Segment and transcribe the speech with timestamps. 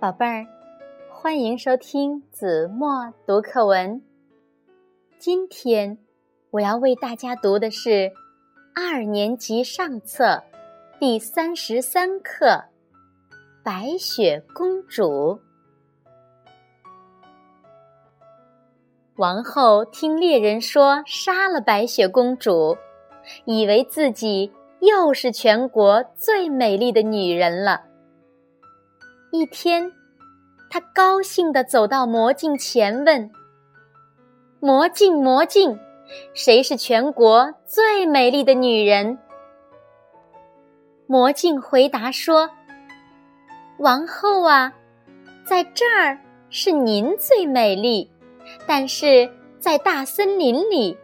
[0.00, 0.46] 宝贝儿，
[1.10, 4.00] 欢迎收听子墨读课文。
[5.18, 5.98] 今天
[6.52, 8.10] 我要为大家读的是
[8.74, 10.42] 二年级上册
[10.98, 12.46] 第三十三课
[13.62, 15.04] 《白雪公主》。
[19.16, 22.78] 王后听猎人说杀了白雪公主，
[23.44, 27.89] 以为自己又是全国最美丽的女人了。
[29.32, 29.92] 一天，
[30.68, 33.30] 他高兴地走到魔镜前，问
[34.58, 35.78] ：“魔镜，魔镜，
[36.34, 39.18] 谁是全国最美丽的女人？”
[41.06, 42.50] 魔镜回答说
[43.78, 44.72] ：“王后啊，
[45.44, 46.18] 在这儿
[46.48, 48.10] 是您最美丽，
[48.66, 50.98] 但是在大森林里，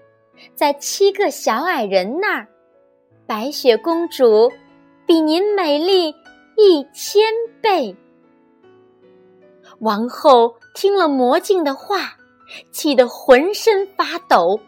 [0.56, 2.48] 在七个小矮人那儿，
[3.24, 4.50] 白雪公主
[5.06, 6.08] 比您美丽
[6.56, 7.22] 一千
[7.62, 7.96] 倍。”
[9.80, 12.16] 王后听了魔镜的话，
[12.72, 14.60] 气得浑身发抖。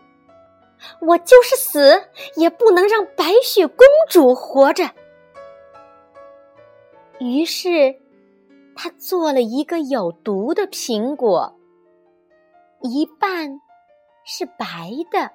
[1.00, 2.04] 我就是死，
[2.36, 4.90] 也不能让白雪公主活着。
[7.18, 7.96] 于是，
[8.76, 11.52] 她做了一个有毒的苹果，
[12.82, 13.60] 一半
[14.24, 15.32] 是白的，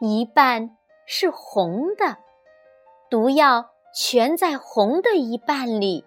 [0.00, 0.76] 一半
[1.06, 2.18] 是红的，
[3.08, 6.04] 毒药全在红的一半里。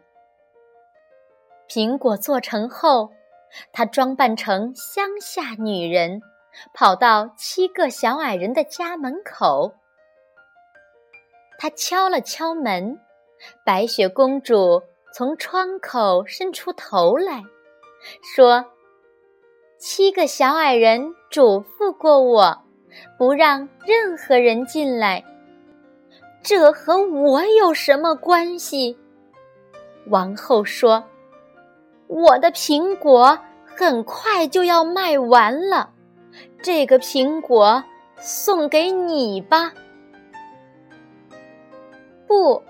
[1.70, 3.12] 苹果做成后，
[3.72, 6.22] 她装扮成乡下女人，
[6.73, 9.73] 跑到七个小矮人的家门口。
[11.58, 13.00] 她敲了敲门，
[13.66, 14.82] 白雪公主
[15.14, 17.44] 从窗口伸出头来，
[18.36, 18.66] 说
[19.78, 22.64] ：“七个小矮人嘱咐过我，
[23.18, 25.23] 不让任何人进来。
[26.42, 28.98] 这和我有什么关系？”
[30.08, 31.04] 王后说。
[32.08, 35.92] 我的苹果很快就要卖完了，
[36.62, 37.84] 这个苹果
[38.18, 39.73] 送给你吧。
[42.26, 42.64] 不，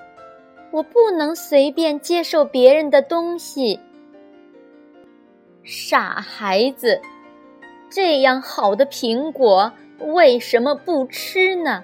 [0.71, 3.79] 我不能随便接受别人的东西。
[5.63, 6.99] 傻孩子，
[7.89, 11.83] 这样好的苹果为什么不吃呢？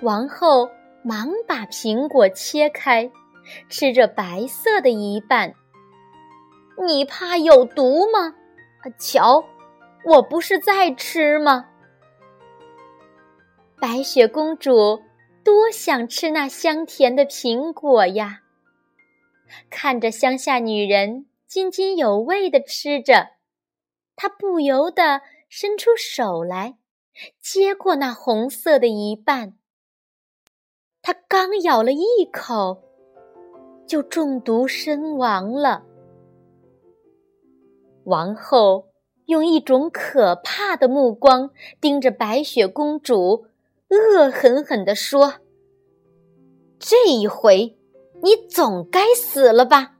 [0.00, 0.68] 王后
[1.02, 3.10] 忙把苹果切开，
[3.68, 5.54] 吃着白色的一半。
[6.80, 8.34] 你怕有毒吗？
[8.98, 9.44] 瞧，
[10.04, 11.68] 我不是在吃吗？
[13.80, 15.02] 白雪公主
[15.44, 18.40] 多想吃那香甜的苹果呀！
[19.70, 23.30] 看着乡下女人津津有味的吃着，
[24.16, 26.76] 她不由得伸出手来，
[27.40, 29.54] 接过那红色的一半。
[31.02, 32.82] 她刚咬了一口，
[33.86, 35.84] 就中毒身亡了。
[38.04, 38.88] 王后
[39.26, 43.46] 用一种可怕的目光盯着白雪公主，
[43.88, 45.34] 恶狠狠地说
[46.78, 47.78] ：“这一回，
[48.22, 49.94] 你总该死了吧？”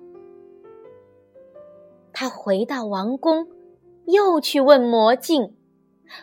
[2.12, 3.46] 她回到王宫，
[4.06, 5.54] 又去问魔镜，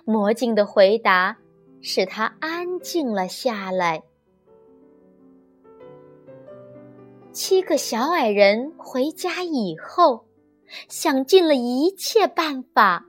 [0.04, 1.38] 魔镜的回答
[1.82, 4.04] 使她安静了下来。
[7.32, 10.29] 七个小矮人回家以后。
[10.88, 13.08] 想尽了一切办法，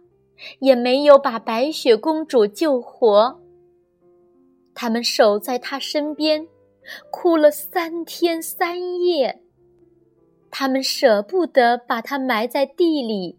[0.61, 3.41] 也没有把白雪公主救活。
[4.75, 6.49] 他们守在她身边，
[7.11, 9.43] 哭了三天三夜。
[10.51, 13.39] 他们舍不得把她埋在地里，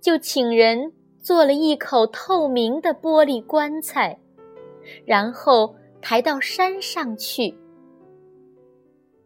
[0.00, 4.18] 就请人做了一口透明的玻璃棺材，
[5.04, 7.54] 然后抬到山上去，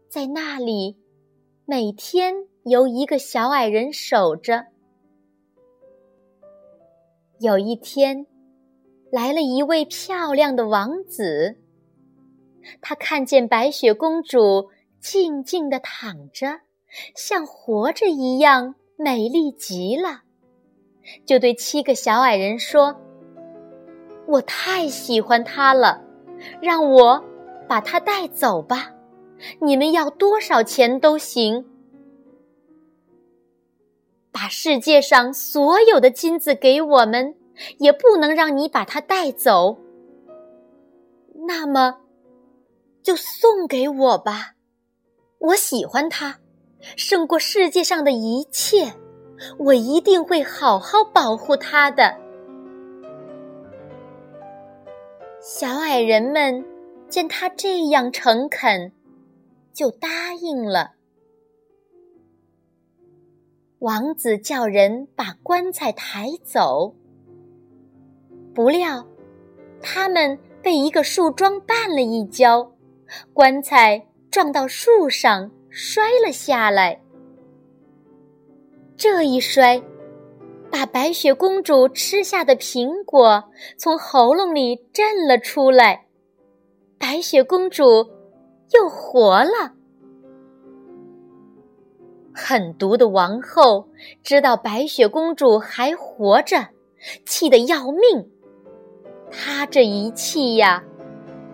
[0.09, 0.97] 在那里，
[1.65, 2.35] 每天。
[2.69, 4.67] 由一个小矮人守着。
[7.39, 8.27] 有一天，
[9.13, 11.59] 来了一位漂亮的王子。
[12.81, 16.59] 他看见白雪公主静静的躺着，
[17.15, 20.23] 像活着一样美丽极了，
[21.25, 23.01] 就对七个小矮人说
[24.27, 26.03] ：“我太喜欢她了，
[26.61, 27.25] 让我
[27.69, 28.91] 把她带走吧，
[29.61, 31.65] 你们要多少钱都行。”
[34.39, 37.35] 把世界上所有的金子给我们，
[37.79, 39.79] 也不能让你把它带走。
[41.49, 42.01] 那么，
[43.03, 44.53] 就送给我吧。
[45.39, 46.39] 我喜欢它，
[46.97, 48.93] 胜过世界上的一切。
[49.59, 52.15] 我一定会好好保护它的。
[55.41, 56.63] 小矮人们
[57.09, 58.93] 见他这样诚恳，
[59.73, 60.96] 就答应了。
[63.81, 66.95] 王子叫人把棺材抬走，
[68.55, 69.07] 不料
[69.83, 72.73] 他们被一个树桩绊了一跤，
[73.35, 77.03] 棺材撞到树上，摔了下来。
[78.97, 79.83] 这一摔，
[80.71, 83.45] 把白雪公主吃下的苹果
[83.77, 86.07] 从喉咙里震了出来，
[86.99, 87.85] 白雪公主
[88.73, 89.76] 又活了。
[92.49, 93.89] 狠毒的王后
[94.23, 96.69] 知道白雪公主还活着，
[97.25, 98.31] 气得要命。
[99.33, 100.85] 她这一气呀，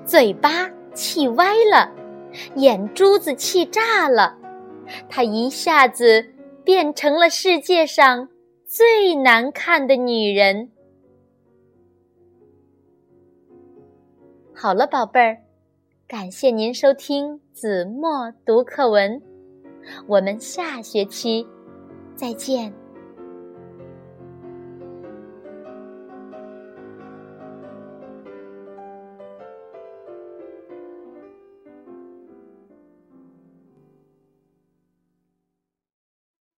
[0.05, 1.91] 嘴巴气歪了，
[2.57, 4.37] 眼珠子气炸了，
[5.09, 6.27] 她一下子
[6.63, 8.29] 变成了世界上
[8.67, 10.71] 最难看的女人。
[14.55, 15.39] 好了，宝贝儿，
[16.07, 19.32] 感谢您收听子墨读课文。
[20.07, 21.47] 我们下学期
[22.17, 22.82] 再见。